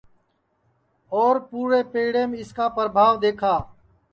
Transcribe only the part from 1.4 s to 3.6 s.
پُورے پیڑیم اِس کا پربھاو دؔیکھا